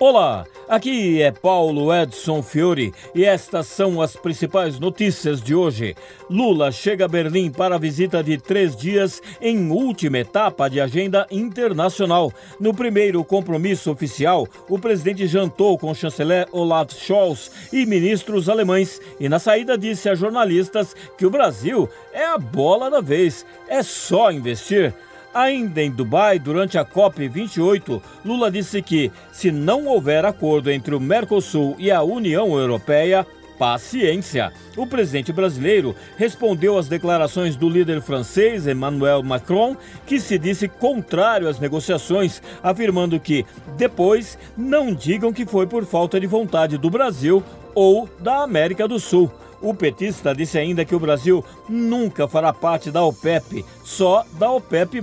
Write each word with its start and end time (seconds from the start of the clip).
Olá, 0.00 0.46
aqui 0.68 1.20
é 1.20 1.32
Paulo 1.32 1.92
Edson 1.92 2.40
Fiore 2.40 2.94
e 3.12 3.24
estas 3.24 3.66
são 3.66 4.00
as 4.00 4.14
principais 4.14 4.78
notícias 4.78 5.42
de 5.42 5.56
hoje. 5.56 5.96
Lula 6.30 6.70
chega 6.70 7.06
a 7.06 7.08
Berlim 7.08 7.50
para 7.50 7.74
a 7.74 7.78
visita 7.78 8.22
de 8.22 8.38
três 8.38 8.76
dias 8.76 9.20
em 9.40 9.72
última 9.72 10.18
etapa 10.18 10.70
de 10.70 10.80
agenda 10.80 11.26
internacional. 11.32 12.32
No 12.60 12.72
primeiro 12.72 13.24
compromisso 13.24 13.90
oficial, 13.90 14.46
o 14.68 14.78
presidente 14.78 15.26
jantou 15.26 15.76
com 15.76 15.90
o 15.90 15.94
chanceler 15.96 16.46
Olaf 16.52 16.92
Scholz 16.94 17.50
e 17.72 17.84
ministros 17.84 18.48
alemães 18.48 19.00
e 19.18 19.28
na 19.28 19.40
saída 19.40 19.76
disse 19.76 20.08
a 20.08 20.14
jornalistas 20.14 20.94
que 21.16 21.26
o 21.26 21.30
Brasil 21.30 21.88
é 22.12 22.24
a 22.24 22.38
bola 22.38 22.88
da 22.88 23.00
vez, 23.00 23.44
é 23.68 23.82
só 23.82 24.30
investir. 24.30 24.94
Ainda 25.34 25.82
em 25.82 25.90
Dubai, 25.90 26.38
durante 26.38 26.78
a 26.78 26.84
COP28, 26.84 28.00
Lula 28.24 28.50
disse 28.50 28.80
que, 28.80 29.12
se 29.30 29.50
não 29.50 29.86
houver 29.86 30.24
acordo 30.24 30.70
entre 30.70 30.94
o 30.94 31.00
Mercosul 31.00 31.76
e 31.78 31.90
a 31.90 32.02
União 32.02 32.58
Europeia, 32.58 33.26
paciência. 33.58 34.52
O 34.76 34.86
presidente 34.86 35.32
brasileiro 35.32 35.94
respondeu 36.16 36.78
às 36.78 36.88
declarações 36.88 37.56
do 37.56 37.68
líder 37.68 38.00
francês 38.00 38.66
Emmanuel 38.66 39.22
Macron, 39.22 39.76
que 40.06 40.20
se 40.20 40.38
disse 40.38 40.68
contrário 40.68 41.48
às 41.48 41.58
negociações, 41.58 42.40
afirmando 42.62 43.18
que 43.18 43.44
depois 43.76 44.38
não 44.56 44.94
digam 44.94 45.32
que 45.32 45.44
foi 45.44 45.66
por 45.66 45.84
falta 45.84 46.20
de 46.20 46.26
vontade 46.26 46.78
do 46.78 46.88
Brasil 46.88 47.42
ou 47.74 48.08
da 48.20 48.42
América 48.42 48.86
do 48.86 48.98
Sul. 48.98 49.30
O 49.60 49.74
petista 49.74 50.34
disse 50.34 50.58
ainda 50.58 50.84
que 50.84 50.94
o 50.94 51.00
Brasil 51.00 51.44
nunca 51.68 52.28
fará 52.28 52.52
parte 52.52 52.90
da 52.90 53.02
OPEP, 53.04 53.64
só 53.82 54.24
da 54.38 54.50
OPEP. 54.50 55.00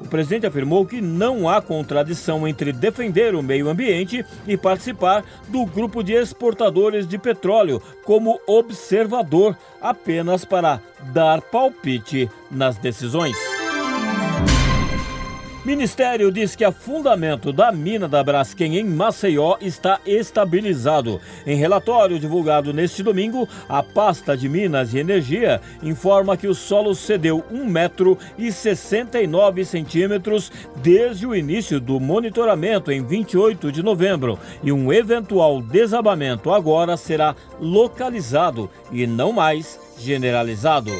O 0.00 0.08
presidente 0.08 0.46
afirmou 0.46 0.86
que 0.86 1.00
não 1.00 1.48
há 1.48 1.60
contradição 1.60 2.48
entre 2.48 2.72
defender 2.72 3.34
o 3.34 3.42
meio 3.42 3.68
ambiente 3.68 4.24
e 4.46 4.56
participar 4.56 5.24
do 5.48 5.66
grupo 5.66 6.02
de 6.02 6.14
exportadores 6.14 7.06
de 7.06 7.18
petróleo 7.18 7.82
como 8.04 8.40
observador, 8.46 9.56
apenas 9.80 10.44
para 10.44 10.80
dar 11.12 11.42
palpite 11.42 12.30
nas 12.50 12.76
decisões. 12.78 13.51
Ministério 15.64 16.32
diz 16.32 16.56
que 16.56 16.64
a 16.64 16.72
fundamento 16.72 17.52
da 17.52 17.70
mina 17.70 18.08
da 18.08 18.24
Braskem 18.24 18.78
em 18.78 18.84
Maceió 18.84 19.56
está 19.60 20.00
estabilizado. 20.04 21.20
Em 21.46 21.56
relatório 21.56 22.18
divulgado 22.18 22.72
neste 22.72 23.00
domingo, 23.00 23.48
a 23.68 23.80
pasta 23.80 24.36
de 24.36 24.48
Minas 24.48 24.92
e 24.92 24.98
Energia 24.98 25.60
informa 25.80 26.36
que 26.36 26.48
o 26.48 26.54
solo 26.54 26.96
cedeu 26.96 27.44
1 27.48 27.64
metro 27.64 28.18
e 28.36 28.50
69 28.50 29.64
centímetros 29.64 30.50
desde 30.82 31.28
o 31.28 31.34
início 31.34 31.78
do 31.78 32.00
monitoramento 32.00 32.90
em 32.90 33.06
28 33.06 33.70
de 33.70 33.84
novembro 33.84 34.40
e 34.64 34.72
um 34.72 34.92
eventual 34.92 35.62
desabamento 35.62 36.50
agora 36.52 36.96
será 36.96 37.36
localizado 37.60 38.68
e 38.90 39.06
não 39.06 39.32
mais 39.32 39.78
generalizado. 39.96 40.90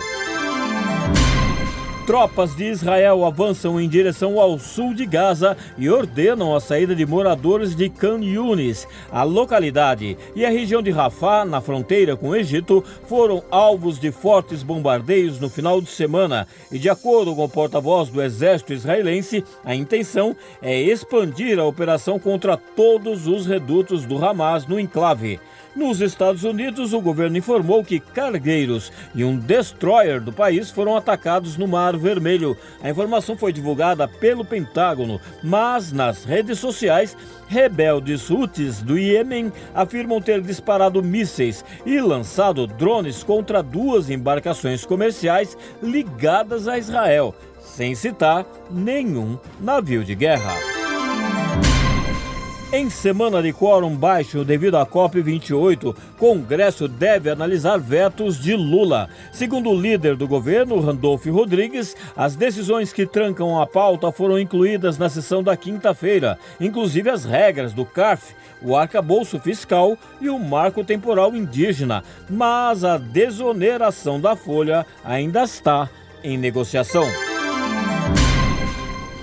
Tropas 2.12 2.54
de 2.54 2.64
Israel 2.66 3.24
avançam 3.24 3.80
em 3.80 3.88
direção 3.88 4.38
ao 4.38 4.58
sul 4.58 4.92
de 4.92 5.06
Gaza 5.06 5.56
e 5.78 5.88
ordenam 5.88 6.54
a 6.54 6.60
saída 6.60 6.94
de 6.94 7.06
moradores 7.06 7.74
de 7.74 7.88
Khan 7.88 8.22
Yunis. 8.22 8.86
A 9.10 9.22
localidade 9.22 10.18
e 10.36 10.44
a 10.44 10.50
região 10.50 10.82
de 10.82 10.90
Rafah, 10.90 11.46
na 11.46 11.62
fronteira 11.62 12.14
com 12.14 12.28
o 12.28 12.36
Egito, 12.36 12.84
foram 13.08 13.42
alvos 13.50 13.98
de 13.98 14.12
fortes 14.12 14.62
bombardeios 14.62 15.40
no 15.40 15.48
final 15.48 15.80
de 15.80 15.88
semana. 15.88 16.46
E 16.70 16.78
de 16.78 16.90
acordo 16.90 17.34
com 17.34 17.44
o 17.44 17.48
porta-voz 17.48 18.10
do 18.10 18.20
exército 18.20 18.74
israelense, 18.74 19.42
a 19.64 19.74
intenção 19.74 20.36
é 20.60 20.78
expandir 20.78 21.58
a 21.58 21.64
operação 21.64 22.18
contra 22.18 22.58
todos 22.58 23.26
os 23.26 23.46
redutos 23.46 24.04
do 24.04 24.22
Hamas 24.22 24.66
no 24.66 24.78
enclave. 24.78 25.40
Nos 25.74 26.02
Estados 26.02 26.44
Unidos, 26.44 26.92
o 26.92 27.00
governo 27.00 27.38
informou 27.38 27.82
que 27.82 27.98
cargueiros 27.98 28.92
e 29.14 29.24
um 29.24 29.38
destroyer 29.38 30.20
do 30.20 30.30
país 30.30 30.70
foram 30.70 30.96
atacados 30.96 31.56
no 31.56 31.66
Mar 31.66 31.96
Vermelho. 31.96 32.56
A 32.82 32.90
informação 32.90 33.36
foi 33.38 33.54
divulgada 33.54 34.06
pelo 34.06 34.44
Pentágono, 34.44 35.18
mas 35.42 35.90
nas 35.90 36.24
redes 36.24 36.58
sociais, 36.58 37.16
rebeldes 37.48 38.30
Houthis 38.30 38.82
do 38.82 38.98
Iêmen 38.98 39.50
afirmam 39.74 40.20
ter 40.20 40.42
disparado 40.42 41.02
mísseis 41.02 41.64
e 41.86 41.98
lançado 42.00 42.66
drones 42.66 43.22
contra 43.22 43.62
duas 43.62 44.10
embarcações 44.10 44.84
comerciais 44.84 45.56
ligadas 45.82 46.68
a 46.68 46.76
Israel, 46.76 47.34
sem 47.60 47.94
citar 47.94 48.46
nenhum 48.70 49.38
navio 49.58 50.04
de 50.04 50.14
guerra. 50.14 50.71
Em 52.74 52.88
semana 52.88 53.42
de 53.42 53.52
quórum 53.52 53.94
baixo 53.94 54.46
devido 54.46 54.78
à 54.78 54.86
COP28, 54.86 55.94
Congresso 56.16 56.88
deve 56.88 57.28
analisar 57.28 57.78
vetos 57.78 58.40
de 58.40 58.56
Lula. 58.56 59.10
Segundo 59.30 59.68
o 59.68 59.78
líder 59.78 60.16
do 60.16 60.26
governo, 60.26 60.80
Randolph 60.80 61.26
Rodrigues, 61.26 61.94
as 62.16 62.34
decisões 62.34 62.90
que 62.90 63.04
trancam 63.04 63.60
a 63.60 63.66
pauta 63.66 64.10
foram 64.10 64.38
incluídas 64.38 64.96
na 64.96 65.10
sessão 65.10 65.42
da 65.42 65.54
quinta-feira, 65.54 66.38
inclusive 66.58 67.10
as 67.10 67.26
regras 67.26 67.74
do 67.74 67.84
CARF, 67.84 68.34
o 68.62 68.74
arcabouço 68.74 69.38
fiscal 69.38 69.94
e 70.18 70.30
o 70.30 70.38
marco 70.38 70.82
temporal 70.82 71.36
indígena. 71.36 72.02
Mas 72.26 72.84
a 72.84 72.96
desoneração 72.96 74.18
da 74.18 74.34
folha 74.34 74.86
ainda 75.04 75.42
está 75.42 75.90
em 76.24 76.38
negociação. 76.38 77.04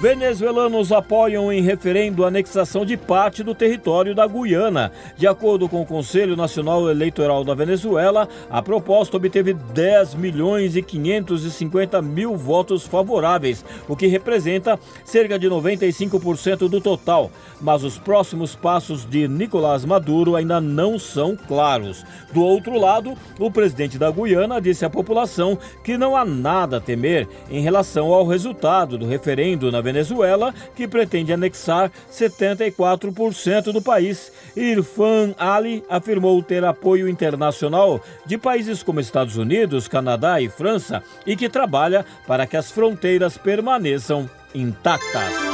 Venezuelanos 0.02 0.94
apoiam 0.94 1.52
em 1.52 1.62
referendo 1.62 2.24
a 2.24 2.30
anexação 2.30 2.86
de 2.86 2.96
parte 2.96 3.44
do 3.44 3.54
território 3.54 4.16
da 4.16 4.26
Guiana. 4.26 4.94
De 5.18 5.28
acordo 5.28 5.68
com 5.68 5.82
o 5.82 5.86
Conselho 5.86 6.38
Nacional 6.38 6.90
Eleitoral 6.90 7.44
da 7.44 7.54
Venezuela, 7.54 8.26
a 8.50 8.62
proposta 8.62 9.18
obteve 9.18 9.54
10 9.54 10.16
milhões 10.16 10.78
e 10.78 10.82
550 10.82 12.02
mil 12.02 12.38
votos 12.38 12.88
favoráveis, 12.88 13.66
o 13.90 13.96
que 13.98 14.08
representa 14.08 14.80
cerca 15.04 15.38
de 15.38 15.50
95% 15.50 16.70
do 16.70 16.80
total. 16.80 17.30
Mas 17.60 17.84
os 17.84 18.00
próximos 18.00 18.56
passos 18.56 19.06
de 19.06 19.28
Nicolás 19.28 19.84
Maduro 19.84 20.38
ainda 20.38 20.62
não 20.62 20.98
são 20.98 21.36
claros. 21.36 22.06
Do 22.32 22.42
outro 22.42 22.80
lado, 22.80 23.18
o 23.38 23.52
presidente 23.52 23.98
da 23.98 24.10
Guiana 24.10 24.62
disse 24.62 24.86
à 24.86 24.90
população 24.90 25.60
que 25.84 25.98
não 25.98 26.16
há 26.16 26.24
nada 26.24 26.78
a 26.78 26.82
temer 26.82 27.28
em 27.52 27.60
relação 27.60 28.14
ao 28.14 28.26
resultado 28.26 28.98
do 28.98 29.06
referendo 29.06 29.70
na 29.70 29.82
Venezuela 29.82 29.89
Venezuela, 29.92 30.54
que 30.76 30.88
pretende 30.88 31.34
anexar 31.34 31.92
74% 32.12 33.72
do 33.72 33.82
país. 33.82 34.32
Irfan 34.56 35.34
Ali 35.38 35.84
afirmou 35.90 36.42
ter 36.44 36.64
apoio 36.64 37.10
internacional 37.10 38.02
de 38.26 38.38
países 38.38 38.84
como 38.84 39.00
Estados 39.00 39.36
Unidos, 39.36 39.88
Canadá 39.88 40.40
e 40.40 40.48
França 40.48 41.04
e 41.26 41.36
que 41.36 41.50
trabalha 41.50 42.06
para 42.28 42.46
que 42.46 42.56
as 42.56 42.72
fronteiras 42.72 43.38
permaneçam 43.38 44.30
intactas. 44.54 45.49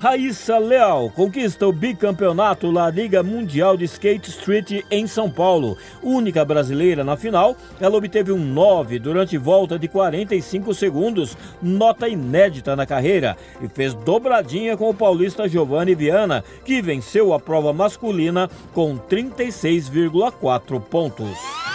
Raíssa 0.00 0.56
Leal 0.56 1.10
conquista 1.10 1.68
o 1.68 1.72
bicampeonato 1.72 2.70
La 2.70 2.88
Liga 2.88 3.22
Mundial 3.22 3.76
de 3.76 3.84
Skate 3.84 4.30
Street 4.30 4.82
em 4.90 5.06
São 5.06 5.30
Paulo. 5.30 5.76
Única 6.02 6.42
brasileira 6.42 7.04
na 7.04 7.18
final, 7.18 7.54
ela 7.78 7.98
obteve 7.98 8.32
um 8.32 8.38
9 8.38 8.98
durante 8.98 9.36
volta 9.36 9.78
de 9.78 9.88
45 9.88 10.72
segundos, 10.72 11.36
nota 11.60 12.08
inédita 12.08 12.74
na 12.74 12.86
carreira, 12.86 13.36
e 13.60 13.68
fez 13.68 13.92
dobradinha 13.92 14.74
com 14.74 14.88
o 14.88 14.94
paulista 14.94 15.46
Giovanni 15.46 15.94
Viana, 15.94 16.42
que 16.64 16.80
venceu 16.80 17.34
a 17.34 17.38
prova 17.38 17.70
masculina 17.70 18.48
com 18.72 18.96
36,4 18.96 20.80
pontos. 20.80 21.69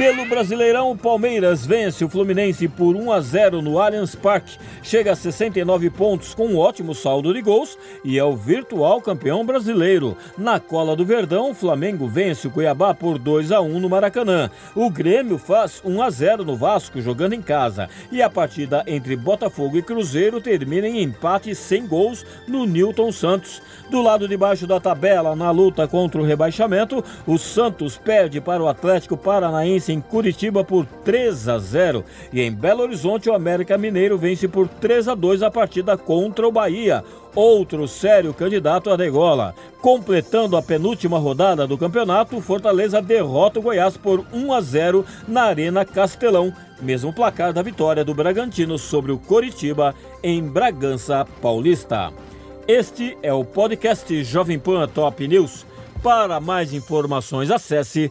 Pelo 0.00 0.24
Brasileirão, 0.24 0.90
o 0.90 0.96
Palmeiras 0.96 1.66
vence 1.66 2.02
o 2.02 2.08
Fluminense 2.08 2.66
por 2.66 2.96
1 2.96 3.12
a 3.12 3.20
0 3.20 3.60
no 3.60 3.78
Allianz 3.78 4.14
Parque, 4.14 4.56
chega 4.82 5.12
a 5.12 5.14
69 5.14 5.90
pontos 5.90 6.32
com 6.32 6.46
um 6.46 6.56
ótimo 6.56 6.94
saldo 6.94 7.34
de 7.34 7.42
gols 7.42 7.76
e 8.02 8.18
é 8.18 8.24
o 8.24 8.34
virtual 8.34 9.02
campeão 9.02 9.44
brasileiro. 9.44 10.16
Na 10.38 10.58
cola 10.58 10.96
do 10.96 11.04
Verdão, 11.04 11.50
o 11.50 11.54
Flamengo 11.54 12.08
vence 12.08 12.48
o 12.48 12.50
Cuiabá 12.50 12.94
por 12.94 13.18
2 13.18 13.52
a 13.52 13.60
1 13.60 13.78
no 13.78 13.90
Maracanã. 13.90 14.50
O 14.74 14.88
Grêmio 14.88 15.36
faz 15.36 15.82
1 15.84 16.02
a 16.02 16.08
0 16.08 16.44
no 16.46 16.56
Vasco 16.56 17.02
jogando 17.02 17.34
em 17.34 17.42
casa 17.42 17.86
e 18.10 18.22
a 18.22 18.30
partida 18.30 18.82
entre 18.86 19.14
Botafogo 19.16 19.76
e 19.76 19.82
Cruzeiro 19.82 20.40
termina 20.40 20.88
em 20.88 21.02
empate 21.02 21.54
sem 21.54 21.86
gols 21.86 22.24
no 22.48 22.64
Newton 22.64 23.12
Santos. 23.12 23.60
Do 23.90 24.00
lado 24.00 24.26
de 24.26 24.36
baixo 24.38 24.66
da 24.66 24.80
tabela, 24.80 25.36
na 25.36 25.50
luta 25.50 25.86
contra 25.86 26.22
o 26.22 26.24
rebaixamento, 26.24 27.04
o 27.26 27.36
Santos 27.36 27.98
perde 27.98 28.40
para 28.40 28.62
o 28.62 28.68
Atlético 28.68 29.14
Paranaense 29.14 29.89
em 29.90 30.00
Curitiba 30.00 30.64
por 30.64 30.86
3 31.04 31.48
a 31.48 31.58
0 31.58 32.04
e 32.32 32.40
em 32.40 32.52
Belo 32.52 32.82
Horizonte 32.82 33.28
o 33.28 33.34
América 33.34 33.76
Mineiro 33.76 34.16
vence 34.16 34.46
por 34.46 34.68
3 34.68 35.08
a 35.08 35.14
2 35.14 35.42
a 35.42 35.50
partida 35.50 35.96
contra 35.96 36.46
o 36.46 36.52
Bahia, 36.52 37.04
outro 37.34 37.86
sério 37.88 38.32
candidato 38.32 38.90
à 38.90 38.96
degola. 38.96 39.54
Completando 39.80 40.56
a 40.56 40.62
penúltima 40.62 41.18
rodada 41.18 41.66
do 41.66 41.76
campeonato, 41.76 42.36
o 42.36 42.40
Fortaleza 42.40 43.02
derrota 43.02 43.58
o 43.58 43.62
Goiás 43.62 43.96
por 43.96 44.24
1 44.32 44.52
a 44.52 44.60
0 44.60 45.04
na 45.26 45.42
Arena 45.42 45.84
Castelão, 45.84 46.52
mesmo 46.80 47.12
placar 47.12 47.52
da 47.52 47.62
vitória 47.62 48.04
do 48.04 48.14
Bragantino 48.14 48.78
sobre 48.78 49.12
o 49.12 49.18
Coritiba 49.18 49.94
em 50.22 50.42
Bragança 50.42 51.26
Paulista. 51.42 52.12
Este 52.68 53.16
é 53.22 53.32
o 53.32 53.44
podcast 53.44 54.22
Jovem 54.22 54.58
Pan 54.58 54.86
Top 54.86 55.26
News. 55.26 55.66
Para 56.02 56.40
mais 56.40 56.72
informações, 56.72 57.50
acesse 57.50 58.10